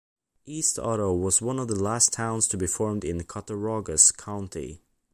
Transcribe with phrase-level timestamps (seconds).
[0.47, 4.81] East Otto was one of the last towns to be formed in Cattaraugus County.